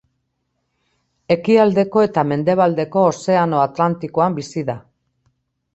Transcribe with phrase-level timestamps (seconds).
[1.35, 4.83] Ekialdeko eta mendebaldeko Ozeano Atlantikoan bizi da.